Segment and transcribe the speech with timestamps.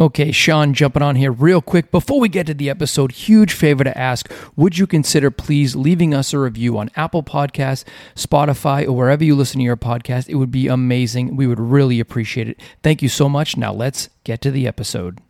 [0.00, 1.90] Okay, Sean, jumping on here real quick.
[1.90, 6.14] Before we get to the episode, huge favor to ask would you consider please leaving
[6.14, 7.82] us a review on Apple Podcasts,
[8.14, 10.28] Spotify, or wherever you listen to your podcast?
[10.28, 11.34] It would be amazing.
[11.34, 12.60] We would really appreciate it.
[12.80, 13.56] Thank you so much.
[13.56, 15.20] Now let's get to the episode.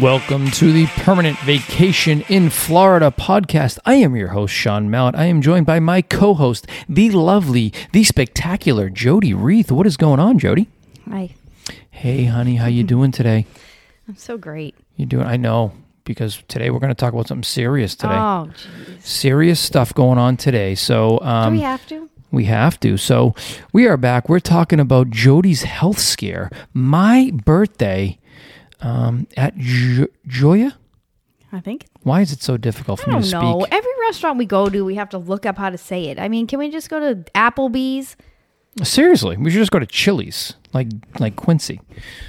[0.00, 3.78] Welcome to the Permanent Vacation in Florida podcast.
[3.86, 5.14] I am your host, Sean Mallett.
[5.14, 9.70] I am joined by my co host, the lovely, the spectacular Jody Reith.
[9.70, 10.68] What is going on, Jody?
[11.08, 11.30] Hi.
[11.92, 13.46] Hey, honey, how you doing today?
[14.08, 14.74] I'm so great.
[14.96, 15.26] You doing?
[15.26, 15.72] I know
[16.04, 18.14] because today we're going to talk about something serious today.
[18.14, 19.00] Oh, jeez.
[19.02, 20.74] Serious stuff going on today.
[20.74, 22.10] So, um, Do we have to?
[22.32, 22.96] We have to.
[22.96, 23.36] So
[23.72, 24.28] we are back.
[24.28, 26.50] We're talking about Jody's health scare.
[26.72, 28.18] My birthday
[28.80, 30.76] um, at jo- Joya.
[31.52, 31.86] I think.
[32.02, 33.60] Why is it so difficult for I me don't to know.
[33.60, 33.72] speak?
[33.74, 36.18] Every restaurant we go to, we have to look up how to say it.
[36.18, 38.16] I mean, can we just go to Applebee's?
[38.82, 40.88] Seriously, we should just go to Chili's, like
[41.20, 41.80] like Quincy.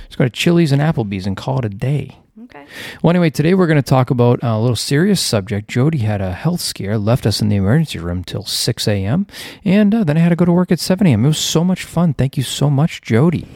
[0.04, 2.20] Let's go to Chili's and Applebee's and call it a day.
[2.44, 2.66] Okay.
[3.02, 5.68] Well, anyway, today we're going to talk about a little serious subject.
[5.68, 9.26] Jody had a health scare, left us in the emergency room till 6 a.m.,
[9.64, 11.26] and uh, then I had to go to work at 7 a.m.
[11.26, 12.14] It was so much fun.
[12.14, 13.48] Thank you so much, Jody.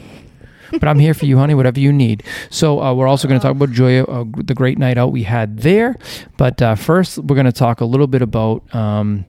[0.71, 2.23] But I'm here for you, honey, whatever you need.
[2.49, 5.23] So uh, we're also going to talk about Joya, uh, the great night out we
[5.23, 5.95] had there.
[6.37, 9.25] But uh, first, we're going to talk a little bit about um,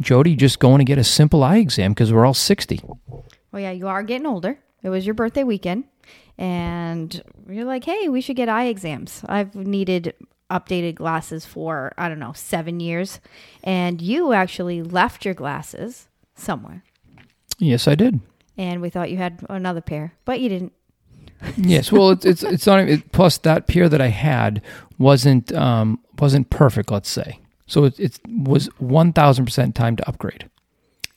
[0.00, 2.80] Jody just going to get a simple eye exam because we're all 60.
[3.52, 4.58] Well, yeah, you are getting older.
[4.82, 5.84] It was your birthday weekend,
[6.38, 9.22] and you're like, hey, we should get eye exams.
[9.28, 10.14] I've needed
[10.50, 13.20] updated glasses for, I don't know, seven years.
[13.62, 16.82] And you actually left your glasses somewhere.
[17.58, 18.20] Yes, I did.
[18.56, 20.72] And we thought you had another pair, but you didn't.
[21.56, 22.80] Yes, well, it's it's it's not.
[22.88, 24.62] It, plus, that pair that I had
[24.98, 26.90] wasn't um, wasn't perfect.
[26.90, 27.84] Let's say so.
[27.84, 30.48] It, it was one thousand percent time to upgrade.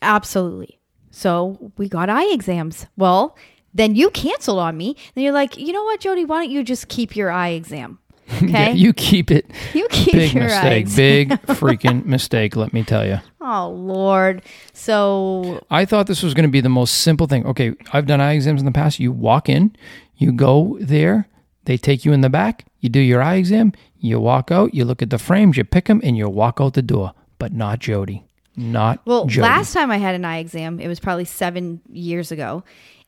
[0.01, 0.79] Absolutely.
[1.11, 2.88] So we got eye exams.
[2.97, 3.38] Well,
[3.73, 4.95] then you canceled on me.
[5.16, 6.25] Then you're like, you know what, Jody?
[6.25, 8.00] Why don't you just keep your eye exam?
[8.38, 8.47] Okay.
[8.47, 9.45] Yeah, you keep it.
[9.73, 10.85] You keep Big your mistake.
[10.88, 10.95] eyes.
[10.95, 12.56] Big freaking mistake.
[12.56, 13.19] Let me tell you.
[13.41, 14.41] Oh Lord.
[14.72, 17.45] So I thought this was going to be the most simple thing.
[17.45, 18.97] Okay, I've done eye exams in the past.
[19.00, 19.75] You walk in,
[20.18, 21.28] you go there,
[21.66, 24.85] they take you in the back, you do your eye exam, you walk out, you
[24.85, 27.13] look at the frames, you pick them, and you walk out the door.
[27.40, 28.25] But not Jody.
[28.56, 29.41] Not well, Jody.
[29.41, 32.63] last time I had an eye exam, it was probably seven years ago.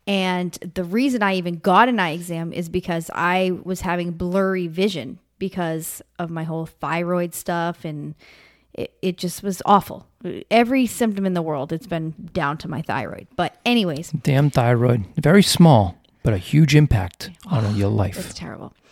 [0.08, 4.68] And the reason I even got an eye exam is because I was having blurry
[4.68, 8.16] vision because of my whole thyroid stuff and
[8.74, 10.08] it, it just was awful.
[10.52, 13.28] Every symptom in the world, it's been down to my thyroid.
[13.36, 15.06] But anyways, Damn thyroid.
[15.18, 18.18] Very small, but a huge impact on your life.
[18.18, 18.74] It's terrible.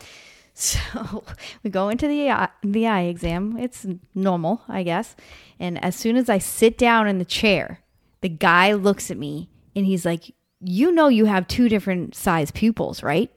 [0.56, 1.24] So
[1.64, 3.58] we go into the eye, the eye exam.
[3.58, 5.16] It's normal, I guess.
[5.60, 7.80] And as soon as I sit down in the chair,
[8.22, 12.52] the guy looks at me and he's like, "You know, you have two different size
[12.52, 13.32] pupils, right?"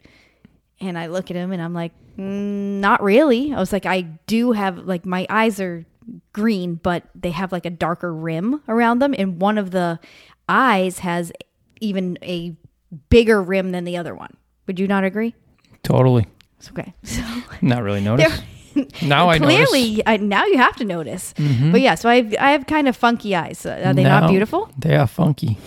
[0.78, 4.02] And I look at him and I'm like, mm, "Not really." I was like, "I
[4.26, 5.86] do have like my eyes are
[6.34, 9.98] green, but they have like a darker rim around them, and one of the
[10.50, 11.32] eyes has
[11.80, 12.56] even a
[13.10, 14.36] bigger rim than the other one."
[14.66, 15.34] Would you not agree?
[15.82, 16.26] Totally.
[16.58, 16.94] It's okay.
[17.04, 17.22] So
[17.62, 18.40] Not really notice.
[19.02, 21.32] now I clearly, I, now you have to notice.
[21.36, 23.64] But yeah, so I have, I have kind of funky eyes.
[23.64, 24.70] Are they not beautiful?
[24.76, 25.58] They are funky.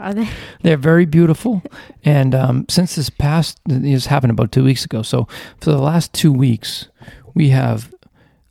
[0.00, 0.28] Are they?
[0.62, 1.62] They're very beautiful.
[2.04, 5.02] and um, since this past, this happened about two weeks ago.
[5.02, 5.28] So
[5.60, 6.88] for the last two weeks,
[7.34, 7.94] we have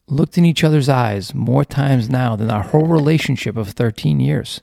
[0.08, 4.62] looked in each other's eyes more times now than our whole relationship of 13 years.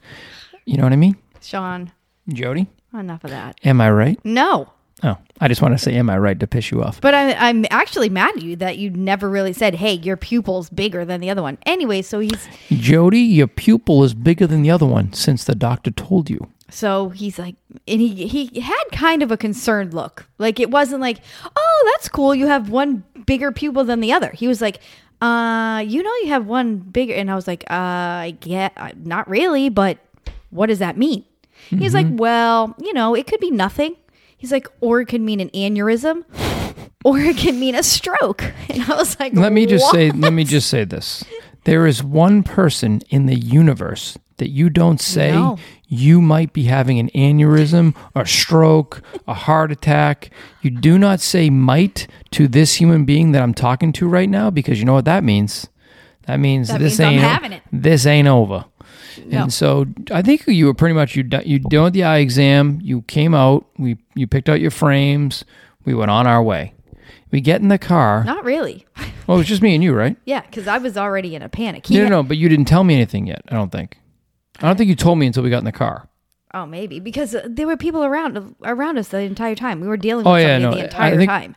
[0.65, 1.17] You know what I mean?
[1.43, 1.93] Sean,
[2.33, 3.59] Jody, enough of that.
[3.65, 4.19] am I right?
[4.25, 4.73] No.
[5.03, 7.01] Oh, I just want to say, am I right to piss you off?
[7.01, 10.69] But I'm, I'm actually mad at you that you never really said, hey, your pupil's
[10.69, 11.57] bigger than the other one.
[11.65, 15.91] Anyway, so he's Jody, your pupil is bigger than the other one since the doctor
[15.91, 16.49] told you.
[16.69, 17.57] so he's like
[17.89, 20.27] and he he had kind of a concerned look.
[20.39, 21.19] Like it wasn't like,
[21.57, 22.35] oh, that's cool.
[22.35, 24.31] You have one bigger pupil than the other.
[24.33, 24.81] He was like,
[25.23, 27.75] uh, you know you have one bigger and I was like, uh,
[28.29, 28.77] I get
[29.07, 29.97] not really, but
[30.51, 31.25] what does that mean?
[31.69, 32.17] He's like, mm-hmm.
[32.17, 33.97] well, you know, it could be nothing.
[34.37, 36.25] He's like, or it could mean an aneurysm,
[37.05, 38.43] or it can mean a stroke.
[38.71, 41.25] And I was like, Let me just say, let me just say this.
[41.65, 45.59] There is one person in the universe that you don't say No.
[45.87, 50.31] you might be having an aneurysm, a stroke, a heart attack.
[50.63, 54.49] You do not say might to this human being that I'm talking to right now
[54.51, 55.69] because you know what that means?
[56.27, 58.65] That means That this means ain't this ain't over.
[59.27, 59.43] No.
[59.45, 62.79] And so I think you were pretty much you done, you done the eye exam.
[62.83, 63.67] You came out.
[63.79, 65.45] We you picked out your frames.
[65.85, 66.75] We went on our way.
[67.31, 68.25] We get in the car.
[68.25, 68.87] Not really.
[69.27, 70.17] Well, it was just me and you, right?
[70.25, 71.87] yeah, because I was already in a panic.
[71.87, 72.23] He No, no, had- no.
[72.25, 73.43] But you didn't tell me anything yet.
[73.49, 73.97] I don't think.
[74.61, 76.09] I don't think you told me until we got in the car.
[76.53, 79.81] Oh, maybe because uh, there were people around around us the entire time.
[79.81, 81.55] We were dealing with Oh, yeah, no, the entire think- time.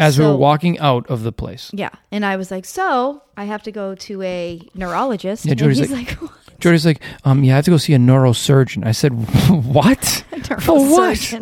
[0.00, 3.44] As we were walking out of the place, Yeah, and I was like, "So I
[3.44, 6.30] have to go to a neurologist." Yeah, Jody's he's like- like,
[6.62, 9.12] Jody's like, "Um, yeah, I have to go see a neurosurgeon." I said,
[9.50, 10.24] "What?
[10.60, 11.34] For what?"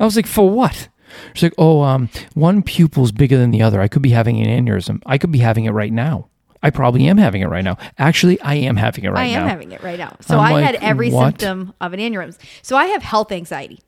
[0.00, 0.88] I was like, "For what?"
[1.34, 3.80] She's like, "Oh, um, one pupil's bigger than the other.
[3.80, 5.02] I could be having an aneurysm.
[5.06, 6.28] I could be having it right now.
[6.62, 7.78] I probably am having it right now.
[7.98, 9.20] Actually, I am having it right now.
[9.22, 10.14] I am now." having it right now.
[10.20, 11.40] So I'm I like, had every what?
[11.40, 12.38] symptom of an aneurysm.
[12.62, 13.80] So I have health anxiety,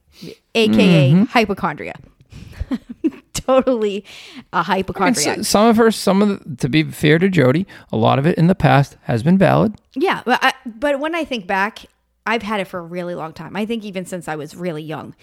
[0.54, 1.24] aka Mm-hmm.
[1.24, 1.94] hypochondria.
[3.46, 4.04] totally
[4.52, 5.38] a hypochondriac.
[5.38, 8.26] s- some of her, some of the, to be fair to Jody, a lot of
[8.26, 9.74] it in the past has been valid.
[9.94, 11.86] Yeah, but I, but when I think back,
[12.26, 13.56] I've had it for a really long time.
[13.56, 15.14] I think even since I was really young,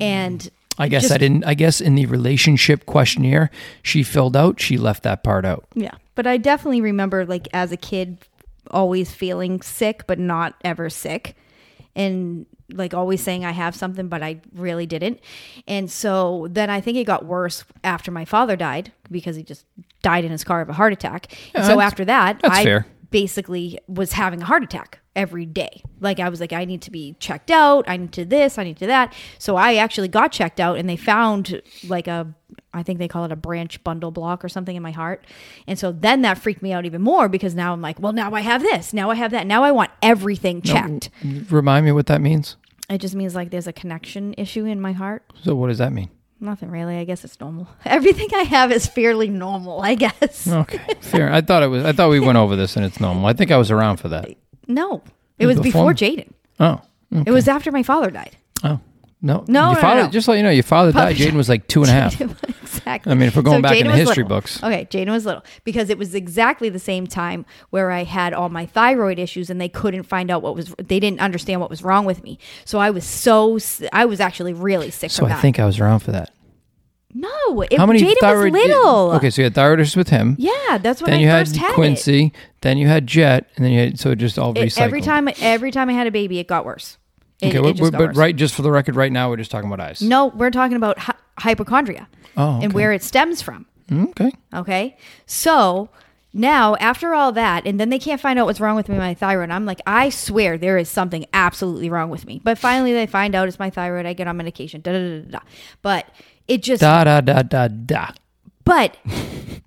[0.00, 0.48] and
[0.78, 1.44] I guess just- I didn't.
[1.44, 3.50] I guess in the relationship questionnaire
[3.82, 5.64] she filled out, she left that part out.
[5.74, 5.92] Yeah.
[6.14, 8.18] But I definitely remember like as a kid
[8.70, 11.36] always feeling sick but not ever sick
[11.96, 15.20] and like always saying I have something but I really didn't.
[15.66, 19.66] And so then I think it got worse after my father died because he just
[20.02, 21.36] died in his car of a heart attack.
[21.54, 22.86] And so after that, that's I fair.
[23.10, 25.82] Basically was having a heart attack every day.
[26.00, 28.64] Like I was like I need to be checked out, I need to this, I
[28.64, 29.14] need to that.
[29.38, 32.34] So I actually got checked out and they found like a
[32.72, 35.26] I think they call it a branch bundle block or something in my heart.
[35.66, 38.32] And so then that freaked me out even more because now I'm like, well now
[38.32, 39.46] I have this, now I have that.
[39.46, 41.10] Now I want everything checked.
[41.50, 42.56] Remind me what that means.
[42.88, 45.24] It just means like there's a connection issue in my heart.
[45.42, 46.10] So what does that mean?
[46.38, 46.96] Nothing really.
[46.98, 47.66] I guess it's normal.
[47.84, 50.46] Everything I have is fairly normal, I guess.
[50.52, 51.32] Okay, fair.
[51.32, 51.84] I thought it was.
[51.84, 53.26] I thought we went over this and it's normal.
[53.26, 54.28] I think I was around for that.
[54.66, 55.02] No.
[55.38, 55.94] It was before before?
[55.94, 56.30] Jaden.
[56.60, 56.80] Oh,
[57.24, 58.36] It was after my father died.
[58.64, 58.80] oh,
[59.22, 60.08] no, No, Your no, father, no.
[60.08, 61.16] Just to let you know, your father died.
[61.16, 62.20] Jaden was like two and a half.
[62.62, 63.10] exactly.
[63.10, 64.36] I mean, if we're going back Jaden into was history little.
[64.38, 64.62] books.
[64.62, 68.48] Okay, Jaden was little because it was exactly the same time where I had all
[68.50, 70.74] my thyroid issues and they couldn't find out what was.
[70.78, 72.38] They didn't understand what was wrong with me.
[72.64, 73.58] So I was so.
[73.92, 75.40] I was actually really sick So I that.
[75.42, 76.30] think I was around for that.
[77.14, 78.52] no, it, How many Jaden thyroid?
[78.52, 79.12] was little.
[79.12, 80.36] Okay, so you had thyroid issues with him.
[80.38, 81.74] Yeah, that's when Then I you had first had it.
[81.74, 82.32] Quincy.
[82.60, 84.80] Then you had Jet, and then you had so it just all It- recycled.
[84.82, 86.98] every time, every time I had a baby, it got worse.
[87.40, 89.70] It, Okay, it but, but right, just for the record, right now we're just talking
[89.70, 90.00] about eyes.
[90.00, 93.66] No, we're talking about hy- hypochondria Oh, and where it stems from.
[93.92, 94.32] Okay.
[94.54, 94.96] Okay.
[95.26, 95.90] So
[96.32, 99.14] now, after all that, and then they can't find out what's wrong with me, my
[99.14, 99.50] thyroid.
[99.50, 102.40] I'm like, I swear there is something absolutely wrong with me.
[102.42, 104.06] But finally, they find out it's my thyroid.
[104.06, 104.80] I get on medication.
[104.80, 105.30] Da da da da.
[105.30, 105.38] da.
[105.82, 106.06] But
[106.48, 108.10] it just, Da da da da da.
[108.64, 108.96] but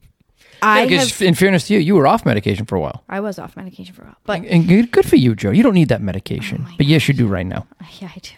[0.62, 3.04] I Because have, in fairness to you, you were off medication for a while.
[3.10, 4.18] I was off medication for a while.
[4.26, 5.52] But And good good for you, Joe.
[5.52, 6.66] You don't need that medication.
[6.68, 7.68] Oh but yes, you do right now.
[8.00, 8.32] Yeah, I do.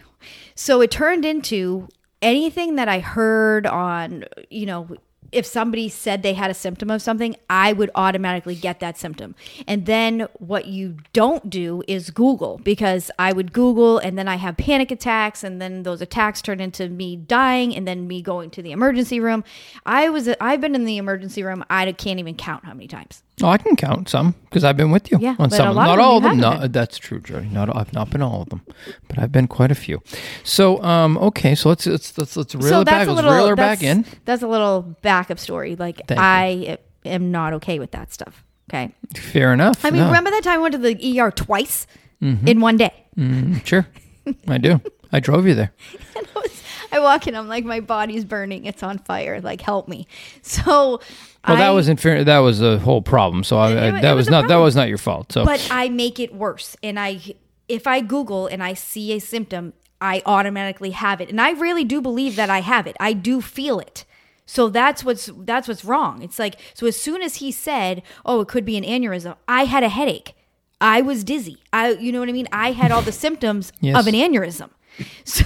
[0.54, 1.88] So it turned into
[2.20, 4.88] anything that I heard on, you know,
[5.32, 9.34] if somebody said they had a symptom of something, I would automatically get that symptom.
[9.66, 14.36] And then what you don't do is Google because I would Google and then I
[14.36, 18.50] have panic attacks and then those attacks turn into me dying and then me going
[18.50, 19.42] to the emergency room.
[19.86, 21.64] I was I've been in the emergency room.
[21.70, 23.22] I can't even count how many times.
[23.42, 25.68] Oh, I can count some because I've been with you Yeah, on some.
[25.68, 25.84] of them.
[25.84, 26.38] Not of them all of them.
[26.38, 26.72] No, been.
[26.72, 27.48] that's true, Jody.
[27.48, 28.62] Not I've not been all of them,
[29.08, 30.00] but I've been quite a few.
[30.44, 33.06] So, um, okay, so let's let's let's, let's reel so it back.
[33.06, 34.04] Let's little reel her back in.
[34.24, 35.76] That's a little backup story.
[35.76, 36.24] Like Thank you.
[36.24, 38.44] I am not okay with that stuff.
[38.70, 38.92] Okay.
[39.16, 39.84] Fair enough.
[39.84, 40.06] I mean, No.
[40.06, 41.86] remember that time I went to the ER twice
[42.22, 42.46] Mm-hmm.
[42.46, 42.92] in one day?
[43.18, 43.86] Mm, sure,
[44.48, 44.80] I do.
[45.10, 45.72] I drove you there.
[46.92, 49.40] I, walk in, I'm like, my body's burning, it's on fire.
[49.40, 50.06] Like, help me.
[50.42, 51.00] So,
[51.48, 52.22] Well, that I- was in fair.
[52.24, 53.42] That was a whole problem.
[53.44, 55.32] So I, It- I, that was was not that was not your fault.
[55.32, 56.76] So but I make it worse.
[56.82, 57.20] And I,
[57.68, 61.28] if I Google and I see a symptom, I automatically have it.
[61.30, 62.96] And I really do believe that I have it.
[63.00, 64.04] I do feel it.
[64.44, 66.20] So that's what's that's what's wrong.
[66.22, 69.64] It's like so as soon as he said, "Oh, it could be an aneurysm," I
[69.64, 70.34] had a headache.
[70.80, 71.58] I was dizzy.
[71.72, 72.48] I you know what I mean?
[72.52, 73.96] I had all the symptoms Yes.
[73.98, 74.70] of an aneurysm.
[75.24, 75.44] So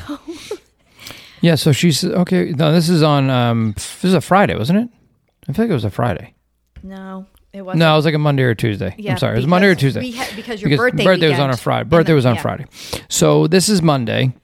[1.46, 1.54] yeah.
[1.54, 2.50] So she's okay.
[2.52, 3.30] No, this is on.
[3.30, 4.88] Um, this is a Friday, wasn't it?
[5.48, 6.34] I feel like it was a Friday.
[6.82, 7.78] no, it wasn't.
[7.80, 8.94] No, it was like a Monday or Tuesday.
[8.98, 10.00] Yeah, I'm sorry, it was Monday or Tuesday.
[10.00, 11.88] we had- because your birthday birthday was on a Friday.
[11.88, 12.42] Birthday was on yeah.
[12.42, 12.66] Friday.
[13.08, 14.34] So this is Monday.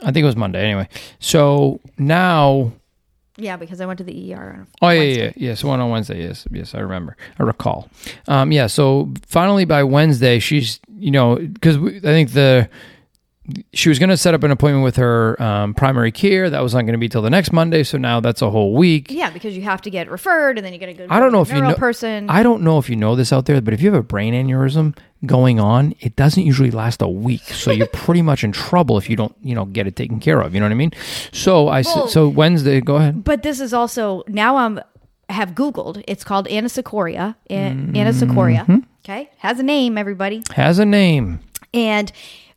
[0.00, 0.88] I think it was Monday anyway.
[1.18, 2.72] So now,
[3.36, 4.38] Yeah, because I went to the ER.
[4.60, 5.24] On oh yeah, yeah, Wednesday.
[5.24, 6.22] yeah, yes, one on Wednesday.
[6.22, 7.16] Yes, yes, I remember.
[7.38, 7.88] I recall.
[8.26, 8.68] Um, yeah.
[8.68, 12.68] So finally, by Wednesday, she's you know because I think the
[13.72, 16.50] she was going to set up an appointment with her um, primary care.
[16.50, 17.82] That was not going to be till the next Monday.
[17.82, 19.10] So now that's a whole week.
[19.10, 21.06] Yeah, because you have to get referred, and then you got to go.
[21.08, 21.74] I don't know if a you know.
[21.74, 22.28] person.
[22.28, 24.34] I don't know if you know this out there, but if you have a brain
[24.34, 27.42] aneurysm going on, it doesn't usually last a week.
[27.42, 30.40] So you're pretty much in trouble if you don't, you know, get it taken care
[30.40, 30.54] of.
[30.54, 30.92] You know what I mean?
[31.32, 32.80] So I Well- so Wednesday.
[32.80, 33.24] Go ahead.
[33.24, 34.80] but this is also now I'm
[35.30, 36.02] have Googled.
[36.08, 37.34] It's called anisocoria.
[37.50, 38.84] An- Anisocoria.
[39.04, 39.30] Okay.
[39.38, 40.42] Has a name, everybody.
[40.54, 41.40] Has a name.
[41.74, 42.10] And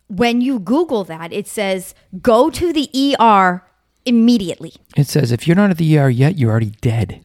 [0.08, 3.62] when you Google that, it says go to the ER
[4.04, 7.22] immediately, It says if you're not at the ER yet, you're already dead.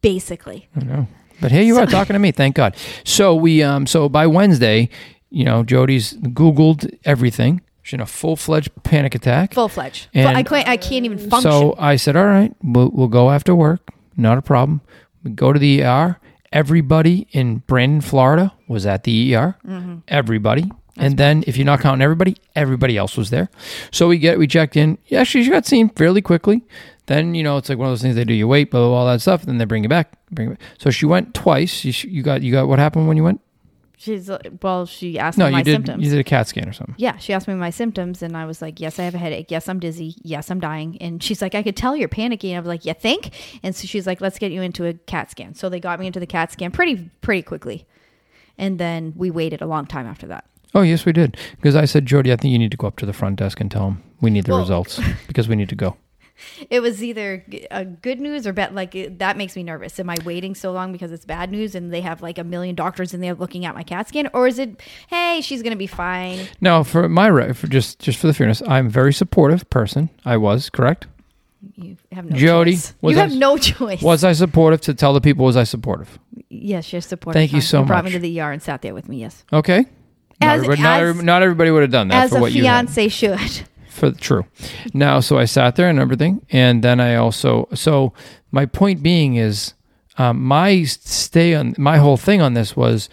[0.00, 0.68] basically.
[0.76, 1.06] I know.
[1.40, 2.32] But here you are talking to me.
[2.32, 2.76] Thank God.
[3.04, 4.88] So we um so by Wednesday,
[5.30, 7.60] you know, Jody's Googled everything.
[7.82, 9.54] She's in a full fledged panic attack.
[9.54, 10.08] Full fledged.
[10.14, 10.68] I can't.
[10.68, 11.50] I can't even function.
[11.50, 13.88] So I said, all right, we'll, we'll go after work.
[14.16, 14.80] Not a problem.
[15.22, 16.18] We go to the ER.
[16.52, 19.56] Everybody in Brandon, Florida was at the ER.
[19.66, 19.96] Mm-hmm.
[20.08, 20.70] Everybody.
[20.98, 23.48] And then if you're not counting everybody, everybody else was there.
[23.90, 24.98] So we get we checked in.
[25.06, 26.62] Yeah, she, got seen fairly quickly.
[27.06, 28.34] Then you know it's like one of those things they do.
[28.34, 29.42] You wait, blah blah, blah all that stuff.
[29.42, 30.12] Then they bring you back.
[30.30, 30.62] Bring you back.
[30.78, 31.84] So she went twice.
[31.84, 33.40] You, you got you got what happened when you went?
[34.00, 34.86] She's uh, well.
[34.86, 35.72] She asked No, me my you did.
[35.72, 36.04] symptoms.
[36.04, 36.94] You did a CAT scan or something.
[36.98, 39.50] Yeah, she asked me my symptoms, and I was like, "Yes, I have a headache.
[39.50, 40.14] Yes, I'm dizzy.
[40.22, 42.94] Yes, I'm dying." And she's like, "I could tell you're panicking." I was like, "You
[42.94, 43.30] think?"
[43.64, 46.06] And so she's like, "Let's get you into a CAT scan." So they got me
[46.06, 47.86] into the CAT scan pretty pretty quickly,
[48.56, 50.44] and then we waited a long time after that.
[50.74, 51.36] Oh yes, we did.
[51.56, 53.60] Because I said, Jody, I think you need to go up to the front desk
[53.60, 55.96] and tell them we need the Well- results because we need to go.
[56.70, 58.72] It was either a good news or bad.
[58.72, 59.98] Like it, that makes me nervous.
[59.98, 62.76] Am I waiting so long because it's bad news and they have like a million
[62.76, 65.88] doctors in there looking at my CAT scan, or is it, hey, she's gonna be
[65.88, 66.46] fine?
[66.60, 70.10] Now, for my re- for just just for the fairness, I'm a very supportive person.
[70.24, 71.08] I was correct.
[71.74, 72.94] You have no Jody, choice.
[73.02, 74.00] you I- have no choice.
[74.00, 75.44] Was I supportive to tell the people?
[75.44, 76.20] Was I supportive?
[76.50, 77.36] yes, you're supportive.
[77.40, 79.18] Thank you so brought me to the ER and sat there with me.
[79.22, 79.86] Yes, Okay.
[80.40, 82.40] Not, As- everybody, not, as- every- not everybody would have done that as for a
[82.40, 82.88] what you had.
[82.90, 83.40] fiance should.
[83.88, 84.46] For true.
[84.94, 87.66] Now, so I sat there and everything, and then I also.
[87.74, 88.12] So
[88.52, 89.74] my point being is,
[90.18, 93.08] um, my stay on my whole thing on this was,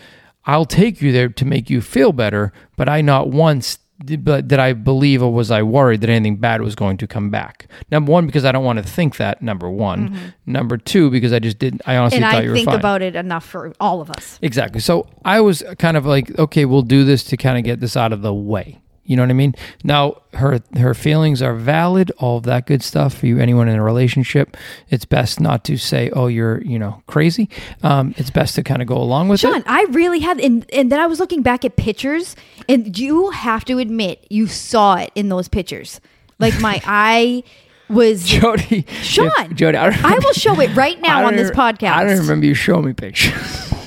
[0.46, 3.80] I'll take you there to make you feel better, but I not once.
[4.04, 7.08] Did, but did I believe or was I worried that anything bad was going to
[7.08, 7.68] come back?
[7.92, 9.42] Number one, because I don't want to think that.
[9.42, 10.34] Number one.
[10.46, 11.82] Number two, because I just didn't.
[11.86, 12.24] I honestly Mm-hmm.
[12.26, 14.38] and thought I you were think about it enough for all of us.
[14.42, 14.82] Exactly.
[14.82, 17.96] So I was kind of like, okay, we'll do this to kind of get this
[17.96, 18.82] out of the way.
[19.06, 19.54] You know what I mean?
[19.84, 23.38] Now her her feelings are valid, all of that good stuff for you.
[23.38, 24.58] Anyone in a relationship,
[24.90, 27.48] it's best not to say, "Oh, you're you know crazy."
[27.84, 29.48] Um, it's best to kind of go along with it.
[29.48, 29.64] Sean, it.
[29.68, 32.36] I really had, and, and then I was looking back at pictures,
[32.68, 36.02] and you have to admit you saw it in those pictures.
[36.40, 37.44] Like my eye
[37.88, 38.26] was.
[38.26, 41.92] Jody, Sean, if- Jody, I, don't I will show it right now on this podcast.
[41.92, 43.72] I don't remember you showing me pictures.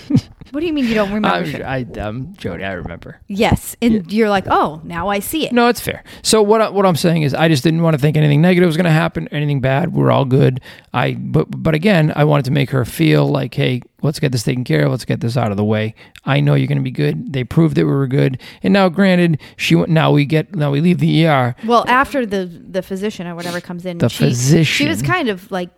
[0.50, 1.46] What do you mean you don't remember?
[1.50, 1.62] Shit?
[1.62, 3.20] I, um, Jody, I remember.
[3.26, 5.52] yes, and you're like, oh, now I see it.
[5.52, 6.02] No, it's fair.
[6.22, 8.66] So what I, what I'm saying is, I just didn't want to think anything negative
[8.66, 9.92] was going to happen, anything bad.
[9.92, 10.60] We're all good.
[10.92, 14.42] I but but again, I wanted to make her feel like, hey, let's get this
[14.42, 14.90] taken care of.
[14.90, 15.94] Let's get this out of the way.
[16.24, 17.32] I know you're going to be good.
[17.32, 18.40] They proved that we were good.
[18.62, 19.90] And now, granted, she went.
[19.90, 20.54] Now we get.
[20.54, 21.54] Now we leave the ER.
[21.64, 24.88] Well, after the the physician or whatever comes in, The she, she physician.
[24.88, 25.70] was kind of like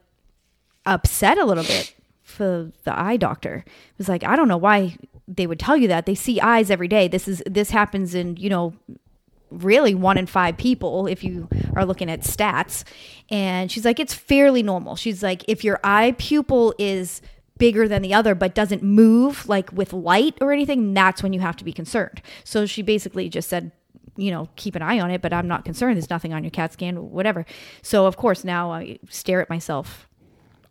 [0.87, 1.95] upset a little bit
[2.31, 3.65] for the eye doctor.
[3.67, 4.97] It was like, I don't know why
[5.29, 6.07] they would tell you that.
[6.07, 7.09] They see eyes every day.
[7.09, 8.75] This is this happens in you know
[9.51, 12.85] really one in five people if you are looking at stats.
[13.29, 14.97] And she's like, it's fairly normal.
[14.97, 17.21] She's like, if your eye pupil is
[17.59, 21.41] bigger than the other but doesn't move like with light or anything, that's when you
[21.41, 22.23] have to be concerned.
[22.45, 23.73] So she basically just said,
[24.17, 25.97] you know, keep an eye on it, but I'm not concerned.
[25.97, 27.45] There's nothing on your CAT scan, whatever.
[27.83, 30.09] So of course now I stare at myself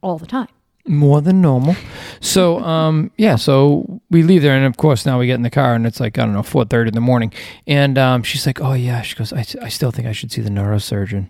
[0.01, 0.47] all the time.
[0.89, 1.75] More than normal.
[2.19, 5.49] So, um, yeah, so we leave there, and of course, now we get in the
[5.49, 7.31] car, and it's like I don't know, four thirty in the morning,
[7.67, 10.41] and um, she's like, "Oh yeah," she goes, I, "I still think I should see
[10.41, 11.27] the neurosurgeon."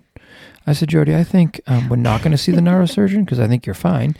[0.65, 3.47] I said, "Jody, I think um, we're not going to see the neurosurgeon because I
[3.47, 4.15] think you're fine."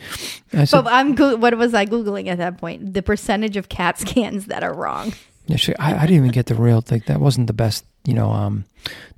[0.52, 2.92] I said, But I'm go- what was I googling at that point?
[2.94, 5.12] The percentage of CAT scans that are wrong.
[5.50, 8.14] Yeah, she, I, I didn't even get the real like that wasn't the best, you
[8.14, 8.64] know, um,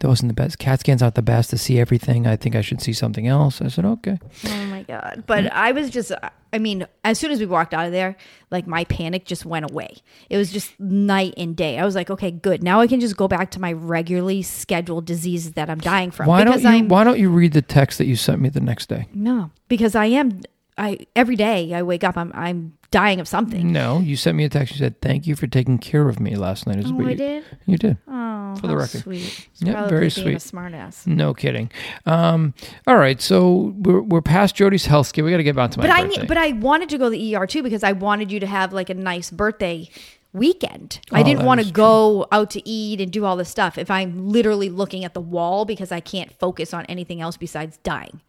[0.00, 0.58] that wasn't the best.
[0.58, 2.26] CAT scans aren't the best to see everything.
[2.26, 3.60] I think I should see something else.
[3.60, 5.24] I said, "Okay." Oh my god!
[5.26, 6.12] But I was just,
[6.52, 8.16] I mean, as soon as we walked out of there,
[8.50, 9.96] like my panic just went away.
[10.28, 11.78] It was just night and day.
[11.78, 12.62] I was like, okay, good.
[12.62, 16.26] Now I can just go back to my regularly scheduled diseases that I'm dying from.
[16.26, 18.60] Why don't you I'm Why don't you read the text that you sent me the
[18.60, 19.06] next day?
[19.14, 20.40] no, because I am.
[20.78, 23.72] I every day I wake up, I'm I'm dying of something.
[23.72, 24.72] No, you sent me a text.
[24.74, 27.10] You said, "Thank you for taking care of me last night." Is Oh, what I
[27.10, 27.44] you, did.
[27.66, 27.96] You did.
[28.08, 29.02] Oh, For the record.
[29.02, 29.48] sweet.
[29.60, 30.40] Yep, very sweet.
[30.42, 31.06] smart ass.
[31.06, 31.70] No kidding.
[32.06, 32.52] Um,
[32.86, 35.24] all right, so we're, we're past Jody's health scare.
[35.24, 36.20] We got to get back to my But I birthday.
[36.22, 38.46] need, but I wanted to go to the ER too because I wanted you to
[38.46, 39.88] have like a nice birthday
[40.32, 41.00] weekend.
[41.12, 43.90] I Oh, didn't want to go out to eat and do all this stuff if
[43.90, 48.20] I'm literally looking at the wall because I can't focus on anything else besides dying.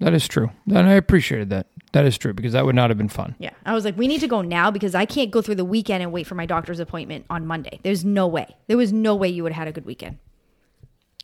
[0.00, 1.66] That is true, and I appreciated that.
[1.92, 3.36] That is true because that would not have been fun.
[3.38, 3.50] Yeah.
[3.64, 6.02] I was like, we need to go now because I can't go through the weekend
[6.02, 7.80] and wait for my doctor's appointment on Monday.
[7.84, 8.54] There's no way.
[8.66, 10.18] There was no way you would have had a good weekend.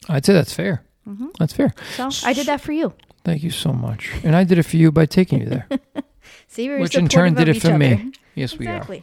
[0.08, 0.82] I'd say that's fair.
[1.06, 1.26] Mm-hmm.
[1.38, 1.74] That's fair.
[1.96, 2.94] So I did that for you.
[3.24, 5.66] Thank you so much, and I did it for you by taking you there.
[6.48, 7.92] See, we're which in turn did it for each me.
[7.92, 8.10] other.
[8.34, 8.76] Yes, we are.
[8.76, 9.02] Exactly.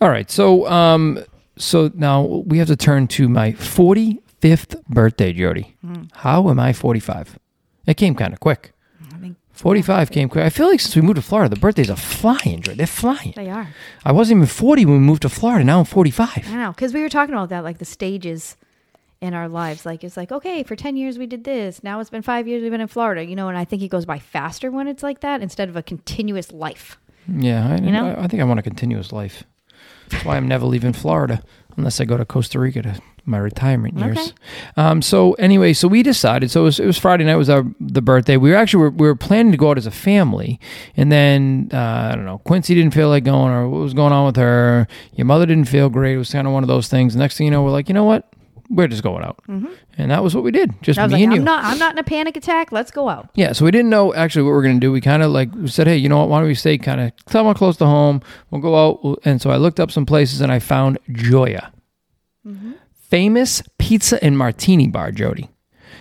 [0.00, 0.30] All right.
[0.30, 1.24] So, um,
[1.56, 5.76] so now we have to turn to my 45th birthday, Jody.
[5.80, 6.04] Hmm.
[6.12, 7.38] How am I 45?
[7.88, 8.72] It came kind of quick.
[9.14, 10.44] I think 45 came quick.
[10.44, 12.76] I feel like since we moved to Florida, the birthdays are flying, Jody.
[12.76, 13.32] They're flying.
[13.34, 13.68] they are.
[14.04, 15.64] I wasn't even 40 when we moved to Florida.
[15.64, 16.48] Now I'm 45.
[16.48, 18.56] I know, because we were talking about that, like the stages
[19.20, 19.84] in our lives.
[19.86, 21.82] Like it's like, okay, for ten years we did this.
[21.82, 23.24] Now it's been five years we've been in Florida.
[23.24, 25.76] You know, and I think it goes by faster when it's like that instead of
[25.76, 26.98] a continuous life.
[27.26, 28.10] Yeah, I, You know?
[28.10, 29.44] I, I think I want a continuous life.
[30.08, 31.42] That's why I'm never leaving Florida
[31.76, 34.18] unless I go to Costa Rica to my retirement years.
[34.18, 34.32] Okay.
[34.76, 36.50] Um, so anyway, so we decided.
[36.50, 37.36] So it was, it was Friday night.
[37.36, 38.36] Was our the birthday?
[38.36, 40.58] We were actually we were planning to go out as a family,
[40.96, 42.38] and then uh, I don't know.
[42.38, 44.88] Quincy didn't feel like going, or what was going on with her.
[45.14, 46.14] Your mother didn't feel great.
[46.14, 47.14] It was kind of one of those things.
[47.14, 48.28] Next thing you know, we're like, you know what?
[48.70, 50.74] We're just going out, and that was what we did.
[50.82, 51.42] Just me like, and I'm you.
[51.42, 52.70] not, I'm not in a panic attack.
[52.70, 53.30] Let's go out.
[53.34, 54.92] Yeah, so we didn't know actually what we are going to do.
[54.92, 56.28] We kind of like we said, hey, you know what?
[56.28, 58.20] Why don't we stay kind of somewhat close to home?
[58.50, 59.20] We'll go out.
[59.24, 61.72] And so I looked up some places and I found Joya,
[63.08, 65.48] famous pizza and martini bar, Jody.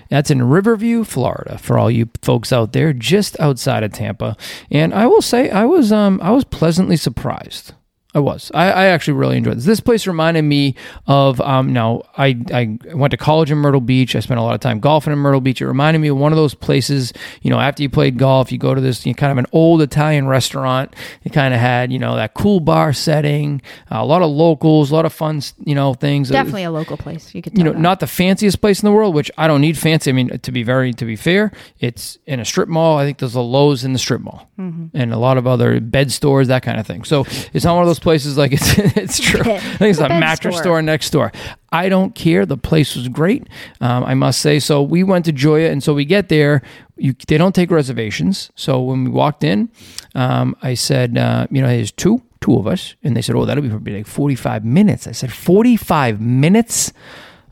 [0.09, 4.37] That's in Riverview, Florida, for all you folks out there, just outside of Tampa.
[4.71, 7.73] And I will say, I was um I was pleasantly surprised.
[8.17, 8.49] I was.
[8.55, 9.65] I, I actually really enjoyed this.
[9.65, 10.73] This place reminded me
[11.05, 11.71] of um.
[11.71, 14.15] Now I I went to college in Myrtle Beach.
[14.15, 15.61] I spent a lot of time golfing in Myrtle Beach.
[15.61, 17.13] It reminded me of one of those places.
[17.43, 19.45] You know, after you played golf, you go to this you know, kind of an
[19.51, 20.95] old Italian restaurant.
[21.23, 24.95] It kind of had you know that cool bar setting, a lot of locals, a
[24.95, 26.29] lot of fun you know things.
[26.29, 27.35] Definitely a local place.
[27.35, 27.79] You could, You know, that.
[27.79, 30.09] not the fanciest place in the world, which I don't need fancy.
[30.09, 32.97] I mean, to be very to be fair, it's in a strip mall.
[32.97, 36.11] I think there's a Lowe's in the strip mall, and a lot of other bed
[36.11, 37.03] stores, that kind of thing.
[37.03, 39.41] So it's not one of those places like it's it's true.
[39.41, 40.63] I think it's a mattress store.
[40.63, 41.33] store next door.
[41.73, 42.45] I don't care.
[42.45, 43.49] The place was great,
[43.81, 44.59] um, I must say.
[44.59, 46.61] So we went to Joya, and so we get there.
[46.95, 48.49] You, they don't take reservations.
[48.55, 49.67] So when we walked in,
[50.15, 53.43] um, I said, uh, you know, there's two two of us, and they said, oh,
[53.43, 55.05] that'll be probably like 45 minutes.
[55.05, 56.93] I said, 45 minutes.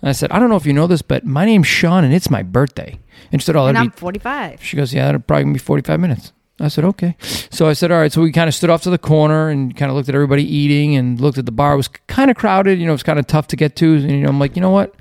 [0.01, 2.13] And I said, I don't know if you know this, but my name's Sean and
[2.13, 2.97] it's my birthday.
[3.31, 4.63] And she said, Oh, and I'm 45.
[4.63, 6.31] She goes, Yeah, that'll probably be 45 minutes.
[6.59, 7.15] I said, Okay.
[7.49, 8.11] So I said, All right.
[8.11, 10.43] So we kind of stood off to the corner and kind of looked at everybody
[10.43, 11.73] eating and looked at the bar.
[11.73, 12.79] It was kind of crowded.
[12.79, 13.95] You know, it was kind of tough to get to.
[13.95, 14.95] And, you know, I'm like, You know what?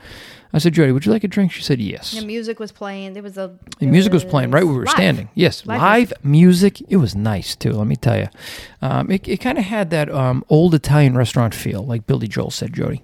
[0.52, 1.50] I said, Jody, would you like a drink?
[1.50, 2.12] She said, Yes.
[2.12, 3.12] The music was playing.
[3.14, 4.94] There was a The music was playing right where we were live.
[4.94, 5.28] standing.
[5.34, 6.80] Yes, Live live, music.
[6.88, 7.72] It was nice too.
[7.72, 8.28] Let me tell you,
[8.80, 12.50] um, it, it kind of had that um, old Italian restaurant feel, like Billy Joel
[12.52, 13.02] said, Jody.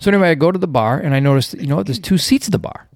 [0.00, 1.86] So anyway, I go to the bar and I noticed, you know what?
[1.86, 2.88] There's two seats at the bar.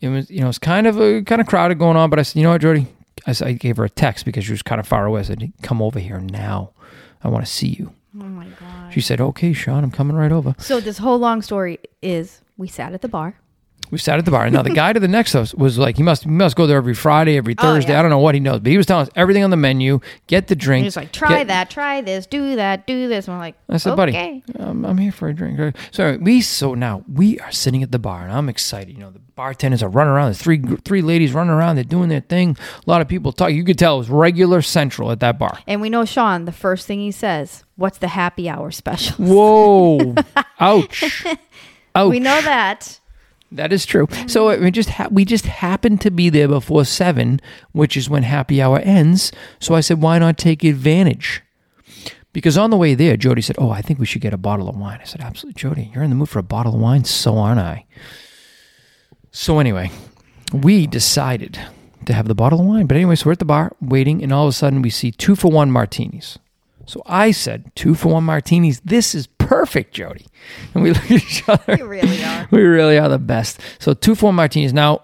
[0.00, 2.10] It was, you know, it's kind of a, kind of crowded going on.
[2.10, 2.86] But I said, you know what, Jody?
[3.26, 5.20] I, I gave her a text because she was kind of far away.
[5.20, 6.70] I said, come over here now.
[7.22, 7.92] I want to see you.
[8.18, 8.92] Oh my god.
[8.92, 10.54] She said, okay, Sean, I'm coming right over.
[10.58, 13.38] So this whole long story is we sat at the bar.
[13.90, 14.48] We sat at the bar.
[14.50, 16.76] Now the guy to the next house was like, he must he must go there
[16.76, 17.92] every Friday, every Oh, Thursday.
[17.92, 17.98] yeah.
[17.98, 20.00] I don't know what he knows, but he was telling us everything on the menu.
[20.26, 20.82] Get the drink.
[20.82, 23.28] he was like, try get- that, try this, do that, do this.
[23.28, 24.42] And we're like, I said, okay.
[24.46, 25.76] buddy, um, I'm here for a drink.
[25.92, 28.92] So we so now we are sitting at the bar, and I'm excited.
[28.94, 30.26] You know, the bartenders are running around.
[30.28, 31.76] There's three three ladies running around.
[31.76, 32.56] They're doing their thing.
[32.86, 33.52] A lot of people talk.
[33.52, 35.58] You could tell it was regular central at that bar.
[35.66, 39.14] And we know Sean, the first thing he says, what's the happy hour special?
[39.24, 40.14] Whoa!
[40.60, 41.24] Ouch!
[41.94, 42.10] Ouch!
[42.10, 43.00] We know that.
[43.52, 44.08] That is true.
[44.26, 47.40] So we just ha- we just happened to be there before seven,
[47.72, 49.32] which is when happy hour ends.
[49.60, 51.42] So I said, why not take advantage?
[52.32, 54.68] Because on the way there, Jody said, "Oh, I think we should get a bottle
[54.68, 55.90] of wine." I said, "Absolutely, Jody.
[55.94, 57.04] You're in the mood for a bottle of wine.
[57.04, 57.86] So aren't I."
[59.30, 59.90] So anyway,
[60.52, 61.58] we decided
[62.04, 62.86] to have the bottle of wine.
[62.86, 65.10] But anyway, so we're at the bar waiting, and all of a sudden we see
[65.10, 66.38] two for one martinis.
[66.84, 68.80] So I said, two for one martinis.
[68.84, 70.26] This is perfect, Jody.
[70.74, 71.76] And we look at each other.
[71.76, 72.48] You really are.
[72.50, 73.60] We really are the best.
[73.78, 74.72] So two for one martinis.
[74.72, 75.02] Now,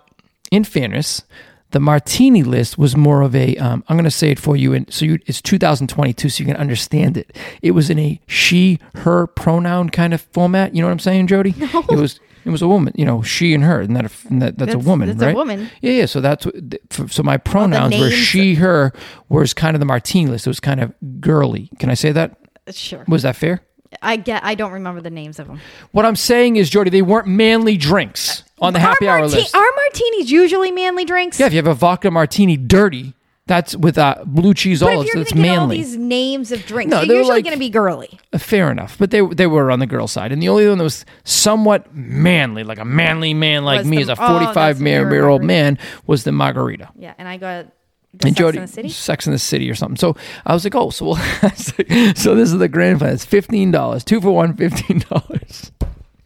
[0.50, 1.22] in fairness,
[1.70, 3.56] the martini list was more of a.
[3.56, 6.46] Um, I'm going to say it for you, and so you, it's 2022, so you
[6.46, 7.34] can understand it.
[7.62, 10.74] It was in a she, her pronoun kind of format.
[10.74, 11.54] You know what I'm saying, Jody?
[11.56, 11.84] No.
[11.90, 12.20] It was.
[12.44, 14.84] It was a woman, you know, she and her, and that, that that's, a That's-
[14.84, 15.34] woman, that's a right?
[15.36, 15.70] woman.
[15.80, 16.06] Yeah, yeah.
[16.06, 18.92] So that's what, th- f- so my pronouns were she, her,
[19.28, 20.48] was kind of the martini list.
[20.48, 21.70] It was kind of girly.
[21.78, 22.36] Can I say that?
[22.72, 23.04] Sure.
[23.06, 23.60] Was that fair?
[24.00, 24.44] I get.
[24.44, 25.60] I don't remember the names of them.
[25.90, 29.54] What I'm saying is, Jody, they weren't manly drinks on the happy hour marti- list.
[29.54, 31.38] Are martinis usually manly drinks?
[31.38, 33.14] Yeah, if you have a vodka martini dirty,
[33.46, 35.10] that's with uh, blue cheese But if olives.
[35.12, 35.76] you're That's get all manly.
[35.78, 38.18] these names of drinks, No, they're usually like- going to be girly.
[38.32, 40.78] Uh, Fair enough, but they they were on the girl side, and the only one
[40.78, 44.28] that was somewhat manly, like a manly man like Was me, the- as a oh,
[44.28, 45.76] 45 what you year old man,
[46.06, 46.88] was the margarita.
[46.96, 47.66] Yeah, and I got
[48.14, 48.88] the and Sex Jody, in the City.
[48.88, 49.96] Sex in the City or something.
[49.96, 51.16] So I was like, oh, so we'll,
[51.56, 53.14] so this is the grand plan.
[53.14, 55.72] It's fifteen dollars, two for one, fifteen dollars.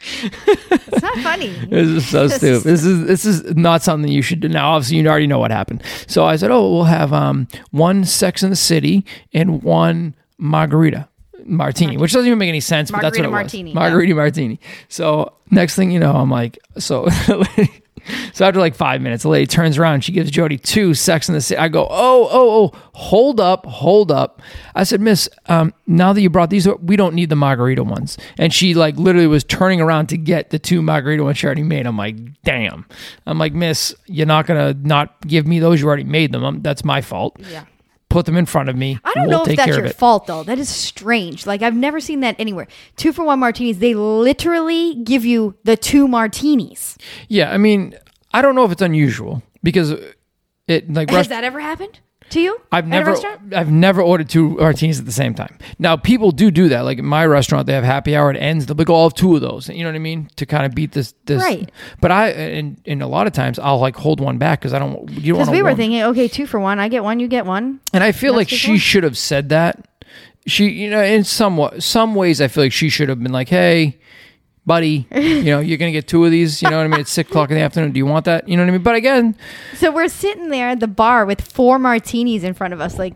[0.01, 1.49] It's not funny.
[1.69, 2.63] This is so stupid.
[2.63, 4.49] This is this is not something you should do.
[4.49, 5.83] Now, obviously, you already know what happened.
[6.07, 11.09] So I said, "Oh, we'll have um, one Sex in the City and one margarita
[11.45, 12.91] martini," which doesn't even make any sense.
[12.91, 13.75] but that's what it martini, was.
[13.75, 14.61] Margarita martini.
[14.89, 17.09] So next thing you know, I'm like, so.
[18.33, 20.05] So after like five minutes, the lady turns around.
[20.05, 21.59] She gives Jody two Sex in the City.
[21.59, 24.43] I go, oh, oh, oh, hold up, hold up.
[24.75, 28.19] I said, Miss, um, now that you brought these, we don't need the margarita ones.
[28.39, 31.63] And she like literally was turning around to get the two margarita ones she already
[31.63, 31.87] made.
[31.87, 32.87] I'm like, damn.
[33.27, 35.81] I'm like, Miss, you're not gonna not give me those.
[35.81, 36.45] You already made them.
[36.45, 37.37] Um that's my fault.
[37.51, 37.65] Yeah.
[38.17, 38.99] Put them in front of me.
[39.05, 40.43] I don't we'll know if that's your fault though.
[40.43, 41.47] That is strange.
[41.47, 42.67] Like I've never seen that anywhere.
[42.97, 43.77] Two for one martinis.
[43.77, 46.97] They literally give you the two martinis.
[47.29, 47.95] Yeah, I mean,
[48.33, 49.91] I don't know if it's unusual because
[50.67, 52.01] it like Has rest- that ever happened
[52.31, 52.61] to you?
[52.73, 53.55] I've never restaurant?
[53.55, 55.57] I've never ordered two martinis at the same time.
[55.79, 56.81] Now people do do that.
[56.81, 58.31] Like in my restaurant, they have happy hour.
[58.31, 58.67] It ends.
[58.67, 59.69] They'll like, "Oh, I'll have two of those.
[59.69, 60.29] You know what I mean?
[60.37, 61.15] To kind of beat this.
[61.27, 61.43] this.
[61.43, 61.71] Right.
[62.01, 64.79] But I and, and a lot of times I'll like hold one back because I
[64.79, 65.09] don't.
[65.11, 66.79] You don't Because we were thinking, okay, two for one.
[66.79, 67.81] I get one, you get one.
[67.93, 68.81] and I feel like she good.
[68.81, 69.87] should have said that.
[70.47, 73.49] She, you know, in some some ways, I feel like she should have been like,
[73.49, 73.99] "Hey,
[74.67, 76.61] buddy, you know, you're gonna get two of these.
[76.63, 77.01] You know what I mean?
[77.01, 77.93] It's six o'clock in the afternoon.
[77.93, 78.49] Do you want that?
[78.49, 78.83] You know what I mean?
[78.83, 79.37] But again,
[79.77, 83.15] So we're sitting there at the bar with four martinis in front of us, like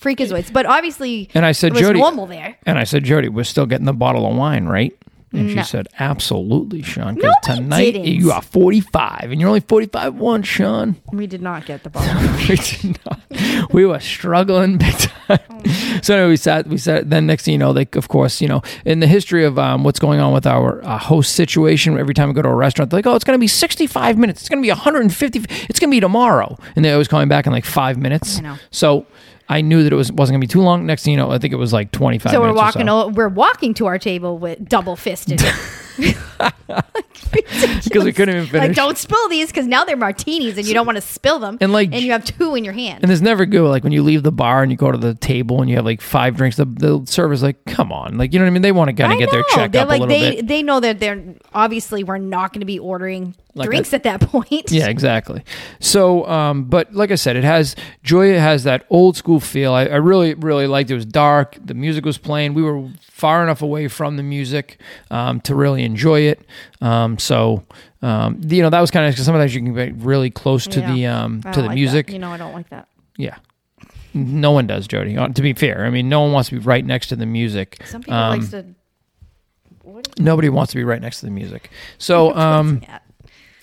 [0.00, 0.52] freakazoids.
[0.52, 2.56] But obviously, And I said, it was Jody- normal there.
[2.66, 4.96] And I said, Jody, we're still getting the bottle of wine, right?
[5.32, 5.62] And No.
[5.62, 7.14] she said, absolutely, Sean.
[7.14, 8.04] Because No, tonight didn't.
[8.06, 10.96] you are 45 and you're only 45 once, Sean.
[11.12, 12.02] We did not get the ball.
[12.48, 15.38] we, did not, we were struggling big time.
[16.02, 18.48] So anyway, we sat, we sat, then next thing you know, like, of course, you
[18.48, 22.12] know, in the history of um, what's going on with our uh, host situation, every
[22.14, 24.40] time we go to a restaurant, they're like, oh, it's going to be 65 minutes.
[24.42, 25.38] It's going to be 150.
[25.68, 26.58] It's going to be tomorrow.
[26.76, 28.38] And they're always coming back in like five minutes.
[28.38, 28.56] I know.
[28.70, 29.06] So
[29.52, 30.86] I knew that it was, wasn't going to be too long.
[30.86, 32.86] Next thing you know, I think it was like 25 so we're minutes or walking.
[32.86, 33.00] so.
[33.02, 35.42] o- we're walking to our table with double fisted.
[37.84, 38.68] because we couldn't even finish.
[38.68, 41.58] Like, don't spill these because now they're martinis and you don't want to spill them.
[41.60, 43.02] And, like, and you have two in your hand.
[43.02, 45.14] and there's never good like when you leave the bar and you go to the
[45.14, 46.56] table and you have like five drinks.
[46.56, 48.62] The, the server's like, "Come on!" Like you know what I mean?
[48.62, 50.46] They want to kind of get their check They're up like a little they bit.
[50.48, 51.22] they know that they're
[51.54, 54.70] obviously we're not going to be ordering Like drinks a- at that point.
[54.70, 55.44] Yeah, exactly.
[55.80, 59.72] So, um, but like I said, it has Joya has that old school feel.
[59.72, 60.94] I, I really, really liked it.
[60.94, 61.56] It was dark.
[61.62, 62.54] The music was playing.
[62.54, 64.78] We were far enough away from the music
[65.10, 66.40] um, to really enjoy it.
[66.80, 67.62] Um, so,
[68.02, 70.80] um, you know, that was kind of because sometimes you can get really close to
[70.80, 70.92] Yeah.
[70.92, 72.06] the um, to the like music.
[72.06, 72.12] That.
[72.12, 72.88] You know, I don't like that.
[73.16, 73.36] Yeah.
[74.14, 75.16] No one does, Jody.
[75.16, 77.24] Uh, To be fair, I mean, no one wants to be right next to the
[77.26, 77.82] music.
[77.86, 78.64] Some people Um, likes to.
[79.82, 81.70] What are Nobody wants to be right next to the music.
[81.98, 82.82] So, um,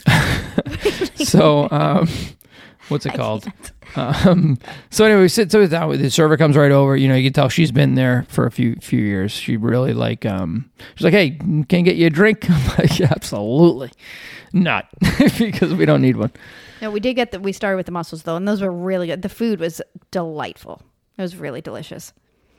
[1.15, 2.07] so um,
[2.89, 3.45] what's it called?
[3.95, 4.57] Um,
[4.89, 6.95] so anyway, we sit so with the server comes right over.
[6.95, 9.31] You know, you can tell she's been there for a few few years.
[9.31, 12.45] She really like um, she's like, hey, can I get you a drink?
[12.49, 13.91] I'm like, yeah, absolutely
[14.53, 14.87] not,
[15.39, 16.31] because we don't need one.
[16.81, 17.39] No, we did get the.
[17.39, 19.21] We started with the mussels though, and those were really good.
[19.21, 20.81] The food was delightful.
[21.17, 22.13] It was really delicious.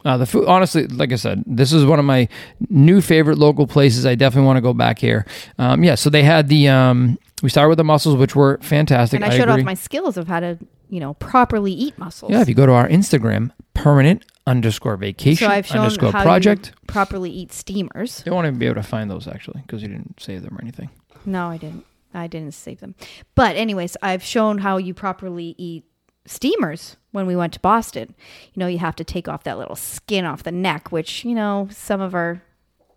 [0.04, 2.28] Uh, the food, honestly, like I said, this is one of my
[2.70, 4.06] new favorite local places.
[4.06, 5.26] I definitely want to go back here.
[5.58, 9.20] Um, yeah, so they had the um, we started with the mussels, which were fantastic.
[9.20, 9.62] And I showed agree.
[9.62, 12.32] off my skills of how to, you know, properly eat mussels.
[12.32, 16.22] Yeah, if you go to our Instagram, permanent underscore vacation so I've shown underscore how
[16.22, 16.72] project.
[16.74, 18.22] you properly eat steamers.
[18.24, 20.60] They won't even be able to find those actually because you didn't save them or
[20.62, 20.90] anything.
[21.24, 21.84] No, I didn't.
[22.12, 22.94] I didn't save them.
[23.34, 25.84] But anyways, I've shown how you properly eat
[26.26, 28.14] steamers when we went to Boston.
[28.52, 31.34] You know, you have to take off that little skin off the neck, which, you
[31.34, 32.42] know, some of our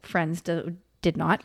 [0.02, 1.44] friends do, did not.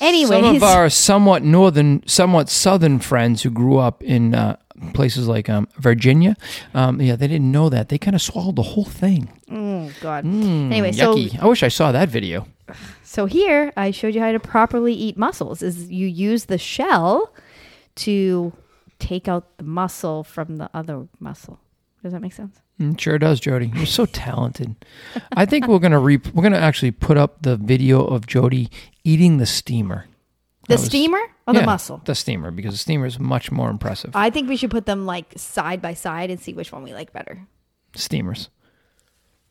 [0.00, 4.56] Anyways, Some of our somewhat northern, somewhat southern friends who grew up in uh,
[4.94, 6.34] places like um, Virginia,
[6.72, 7.90] um, yeah, they didn't know that.
[7.90, 9.28] They kind of swallowed the whole thing.
[9.50, 10.24] oh god.
[10.24, 11.14] Mm, Anyway, so.
[11.40, 12.46] I wish I saw that video.
[13.02, 17.34] So here I showed you how to properly eat mussels is you use the shell
[17.96, 18.52] to
[19.00, 21.58] take out the muscle from the other muscle.
[22.02, 22.60] Does that make sense?
[22.80, 23.70] Mm, sure does, Jody.
[23.74, 24.74] You're so talented.
[25.32, 28.70] I think we're gonna re- we're gonna actually put up the video of Jody
[29.04, 30.06] eating the steamer.
[30.68, 32.00] The was- steamer or Yeah, the muscle?
[32.04, 34.14] The steamer, because the steamer is much more impressive.
[34.14, 36.92] I think we should put them like side by side and see which one we
[36.94, 37.46] like better.
[37.94, 38.50] Steamers.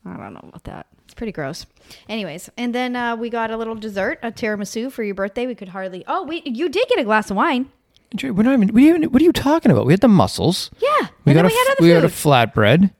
[0.06, 0.86] I don't know about that.
[1.04, 1.66] It's pretty gross.
[2.08, 5.46] Anyways, and then uh, we got a little dessert, a tiramisu for your birthday.
[5.46, 6.04] We could hardly.
[6.06, 7.70] Oh, we you did get a glass of wine.
[8.22, 9.02] We're not even, we even.
[9.04, 9.84] What are you talking about?
[9.86, 10.70] We had the mussels.
[10.80, 12.90] Yeah, We got a we had we got a flatbread.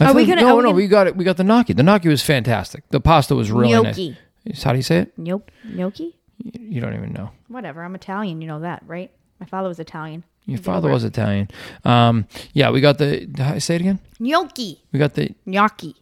[0.00, 1.16] I Are we gonna- No, no, gonna- we got it.
[1.16, 1.72] We got the gnocchi.
[1.74, 2.88] The gnocchi was fantastic.
[2.88, 4.08] The pasta was really gnocchi.
[4.10, 4.18] nice.
[4.62, 5.18] How do you say it?
[5.18, 5.52] Gnocchi.
[5.64, 6.16] Gnocchi.
[6.42, 7.30] You don't even know.
[7.48, 7.82] Whatever.
[7.82, 8.40] I'm Italian.
[8.40, 9.10] You know that, right?
[9.40, 10.24] My father was Italian.
[10.44, 11.48] Your father was Italian.
[11.84, 13.28] Um, yeah, we got the.
[13.38, 13.98] how- Say it again.
[14.20, 14.82] Gnocchi.
[14.92, 15.96] We got the Gnocchi.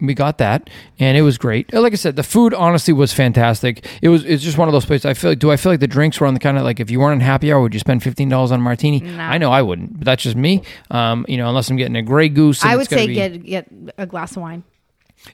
[0.00, 1.72] we got that, and it was great.
[1.72, 3.84] Like I said, the food honestly was fantastic.
[4.00, 5.04] It was it's just one of those places.
[5.06, 6.78] I feel like do I feel like the drinks were on the kind of like
[6.78, 9.00] if you weren't on happy hour, would you spend fifteen dollars on a martini?
[9.00, 9.18] No.
[9.18, 10.62] I know I wouldn't, but that's just me.
[10.92, 12.62] Um, you know, unless I'm getting a Grey Goose.
[12.62, 14.62] and I would say be- get get a glass of wine.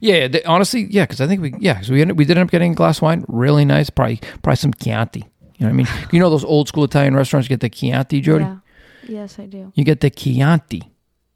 [0.01, 0.29] Yeah.
[0.47, 2.73] honestly, yeah, because I think we yeah, because we ended, we did end up getting
[2.73, 3.91] a glass of wine, really nice.
[3.91, 5.21] Probably probably some Chianti.
[5.21, 5.89] You know what I mean?
[6.13, 8.45] you know those old school Italian restaurants get the Chianti, Jody.
[8.45, 8.57] Yeah.
[9.07, 9.71] Yes, I do.
[9.75, 10.83] You get the Chianti.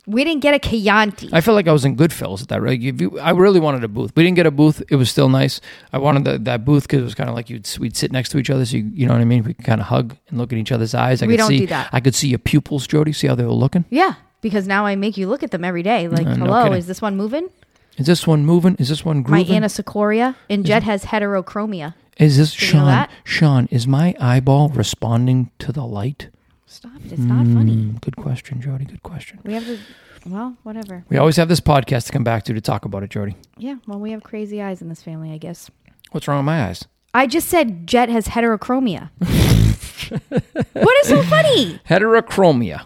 [0.06, 1.28] We didn't get a Chianti.
[1.34, 2.62] I felt like I was in Goodfellas at that.
[2.62, 2.80] Right?
[2.80, 4.12] You, I really wanted a booth.
[4.16, 4.82] We didn't get a booth.
[4.88, 5.60] It was still nice.
[5.92, 8.30] I wanted the, that booth because it was kind of like you'd we'd sit next
[8.30, 9.44] to each other, so you, you know what I mean.
[9.44, 11.22] We could kind of hug and look at each other's eyes.
[11.22, 11.90] I We could don't see, do that.
[11.92, 13.12] I could see your pupils, Jody.
[13.12, 13.84] See how they were looking.
[13.90, 16.08] yeah, because now I make you look at them every day.
[16.08, 16.78] Like, Uh, no hello, kidding.
[16.78, 17.50] is this one moving?
[17.98, 18.76] Is this one moving?
[18.76, 19.60] Is this one My grooving?
[19.62, 21.94] anisocoria and Jet has heterochromia.
[22.16, 22.86] is this Did you know Sean?
[22.86, 23.10] that?
[23.24, 26.28] Sean, is my eyeball responding to the light?
[26.66, 27.12] Stop it!
[27.12, 27.74] It's not funny.
[27.76, 28.84] Mm, good question, Jody.
[28.84, 29.40] Good question.
[29.44, 29.78] We have to.
[30.26, 31.04] Well, whatever.
[31.08, 33.36] We always have this podcast to come back to to talk about it, Jody.
[33.56, 33.76] Yeah.
[33.86, 35.70] Well, we have crazy eyes in this family, I guess.
[36.12, 36.84] What's wrong with my eyes?
[37.14, 39.10] I just said Jet has heterochromia.
[40.72, 41.80] what is so funny?
[41.88, 42.82] Heterochromia.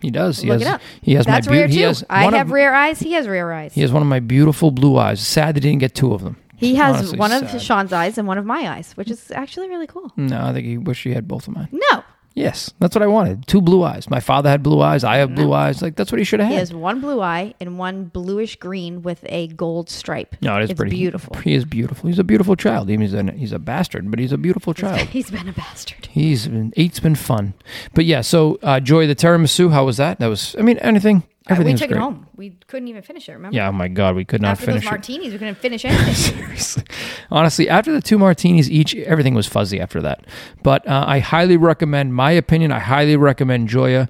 [0.00, 0.40] He does.
[0.40, 0.80] He Look has, it up.
[1.02, 1.86] He has That's my rare he too.
[1.88, 3.00] has I have of, rare eyes.
[3.00, 3.74] He has rare eyes.
[3.74, 5.20] He has one of my beautiful blue eyes.
[5.20, 6.36] Sad that he didn't get two of them.
[6.56, 7.62] He has Honestly, one of.
[7.62, 10.12] Sean's eyes and one of my eyes, which is actually really cool.
[10.16, 11.68] No, I think he wish he had both of mine.
[11.72, 12.04] No,
[12.34, 13.46] Yes, that's what I wanted.
[13.46, 14.08] Two blue eyes.
[14.08, 15.02] My father had blue eyes.
[15.02, 15.82] I have blue eyes.
[15.82, 16.60] Like that's what he should have he had.
[16.60, 20.36] has one blue eye and one bluish green with a gold stripe.
[20.40, 21.36] no, it is it's pretty beautiful.
[21.38, 22.08] He is beautiful.
[22.08, 22.88] He's a beautiful child.
[22.88, 25.08] He's a, he's a bastard, but he's a beautiful child.
[25.10, 26.06] He's been a bastard.
[26.06, 27.54] He's been eight's been fun,
[27.94, 28.20] but yeah.
[28.20, 29.72] So uh, Joy the tiramisu.
[29.72, 30.18] How was that?
[30.20, 30.54] That was.
[30.58, 31.24] I mean, anything.
[31.48, 31.90] We took great.
[31.92, 32.26] it home.
[32.36, 33.32] We couldn't even finish it.
[33.32, 33.56] Remember?
[33.56, 33.68] Yeah.
[33.68, 34.90] Oh my God, we could not After finish those it.
[34.92, 36.14] martinis, we couldn't finish anything.
[36.14, 36.84] Seriously.
[37.30, 40.26] Honestly, after the two martinis each, everything was fuzzy after that.
[40.62, 44.08] But uh, I highly recommend, my opinion, I highly recommend Joya.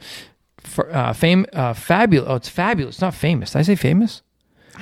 [0.59, 2.29] For, uh, fame, uh, fabulous.
[2.29, 2.97] Oh, it's fabulous.
[2.97, 3.53] It's not famous.
[3.53, 4.23] Did I say famous?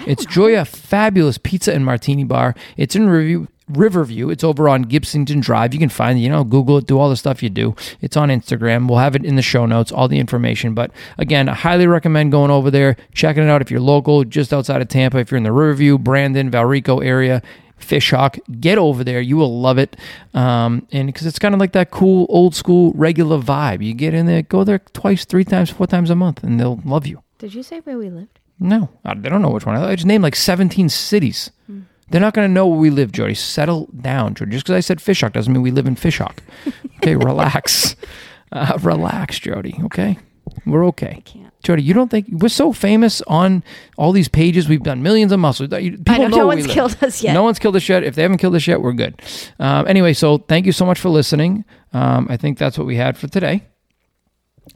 [0.06, 2.54] It's Joya Fabulous Pizza and Martini Bar.
[2.76, 3.48] It's in review.
[3.68, 4.30] Riverview.
[4.30, 5.74] It's over on Gibsonton Drive.
[5.74, 7.74] You can find you know, Google it, do all the stuff you do.
[8.00, 8.88] It's on Instagram.
[8.88, 10.74] We'll have it in the show notes, all the information.
[10.74, 14.52] But again, I highly recommend going over there, checking it out if you're local, just
[14.52, 17.42] outside of Tampa, if you're in the Riverview, Brandon, Valrico area.
[17.80, 19.20] Fishhawk, get over there.
[19.20, 19.96] You will love it.
[20.34, 23.84] Um, and because it's kind of like that cool, old school, regular vibe.
[23.84, 26.80] You get in there, go there twice, three times, four times a month, and they'll
[26.84, 27.22] love you.
[27.38, 28.40] Did you say where we lived?
[28.60, 29.76] No, I, don't know which one.
[29.76, 31.50] I just named like 17 cities.
[32.10, 33.34] They're not going to know where we live, Jody.
[33.34, 34.52] Settle down, Jody.
[34.52, 36.38] Just because I said Fishhawk doesn't mean we live in Fishhawk.
[36.98, 37.96] Okay, relax.
[38.50, 39.78] Uh, relax, Jody.
[39.84, 40.18] Okay,
[40.64, 41.14] we're okay.
[41.18, 41.44] I can't.
[41.62, 43.62] Jody, you don't think we're so famous on
[43.98, 44.68] all these pages?
[44.68, 45.68] We've done millions of muscles.
[45.70, 46.74] People I know, no one's live.
[46.74, 47.34] killed us yet.
[47.34, 48.04] No one's killed us yet.
[48.04, 49.20] If they haven't killed us yet, we're good.
[49.58, 51.64] Um, anyway, so thank you so much for listening.
[51.92, 53.64] Um, I think that's what we had for today.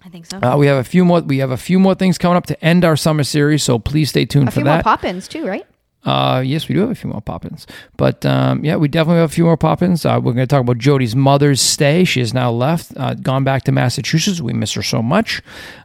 [0.05, 0.39] I think so.
[0.43, 1.21] Uh, we have a few more.
[1.21, 4.11] We have a few more things coming up to end our summer series, so please
[4.11, 5.65] stay tuned a for few more pop-ins too, right?
[6.05, 9.31] Uh, yes, we do have a few more pop-ins, but um, yeah, we definitely have
[9.31, 10.05] a few more pop-ins.
[10.05, 12.03] Uh, we're going to talk about Jody's mother's stay.
[12.05, 14.41] She has now left, uh, gone back to Massachusetts.
[14.41, 15.41] We miss her so much,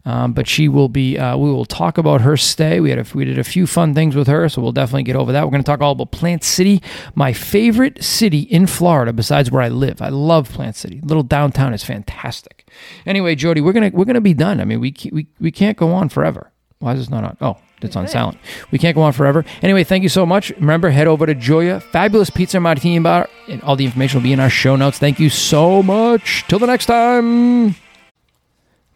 [0.06, 1.20] um, but she will be.
[1.20, 2.80] Uh, we will talk about her stay.
[2.80, 5.16] We had a, we did a few fun things with her, so we'll definitely get
[5.16, 5.44] over that.
[5.46, 6.82] We're going to talk all about Plant City,
[7.14, 10.02] my favorite city in Florida, besides where I live.
[10.02, 11.00] I love Plant City.
[11.04, 12.68] Little downtown is fantastic.
[13.06, 14.60] Anyway, Jody, we're gonna we're gonna be done.
[14.62, 16.52] I mean, we we we can't go on forever.
[16.80, 17.38] Why is this not on?
[17.42, 18.40] Oh, it's on silent.
[18.72, 19.46] We can't go on forever.
[19.62, 20.50] Anyway, thank you so much.
[20.52, 24.34] Remember, head over to Joya Fabulous Pizza Martini Bar, and all the information will be
[24.34, 24.98] in our show notes.
[24.98, 26.44] Thank you so much.
[26.48, 27.76] Till the next time.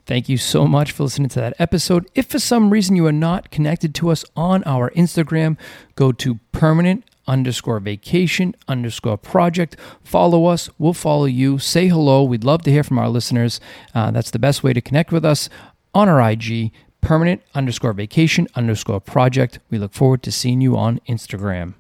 [0.07, 2.09] Thank you so much for listening to that episode.
[2.15, 5.57] If for some reason you are not connected to us on our Instagram,
[5.95, 9.77] go to permanent underscore vacation underscore project.
[10.03, 10.69] Follow us.
[10.77, 11.59] We'll follow you.
[11.59, 12.23] Say hello.
[12.23, 13.59] We'd love to hear from our listeners.
[13.93, 15.49] Uh, that's the best way to connect with us
[15.93, 19.59] on our IG, permanent underscore vacation underscore project.
[19.69, 21.73] We look forward to seeing you on Instagram.